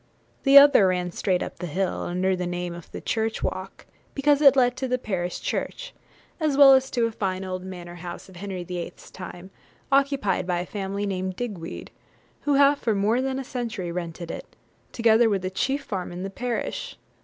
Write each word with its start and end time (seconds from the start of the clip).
The 0.41 0.57
other 0.57 0.87
ran 0.87 1.11
straight 1.11 1.43
up 1.43 1.59
the 1.59 1.67
hill, 1.67 1.99
under 2.01 2.35
the 2.35 2.47
name 2.47 2.73
of 2.73 2.89
'The 2.91 3.01
Church 3.01 3.43
Walk,' 3.43 3.85
because 4.15 4.41
it 4.41 4.55
led 4.55 4.75
to 4.77 4.87
the 4.87 4.97
parish 4.97 5.39
church, 5.39 5.93
as 6.39 6.57
well 6.57 6.73
as 6.73 6.89
to 6.89 7.05
a 7.05 7.11
fine 7.11 7.45
old 7.45 7.63
manor 7.63 7.93
house, 8.01 8.27
of 8.27 8.37
Henry 8.37 8.63
VIII.'s 8.63 9.11
time, 9.11 9.51
occupied 9.91 10.47
by 10.47 10.57
a 10.61 10.65
family 10.65 11.05
named 11.05 11.35
Digweed, 11.35 11.91
who 12.49 12.55
have 12.55 12.79
for 12.79 12.95
more 12.95 13.21
than 13.21 13.37
a 13.37 13.43
century 13.43 13.91
rented 13.91 14.31
it, 14.31 14.55
together 14.91 15.29
with 15.29 15.43
the 15.43 15.51
chief 15.51 15.83
farm 15.83 16.11
in 16.11 16.23
the 16.23 16.31
parish. 16.31 16.97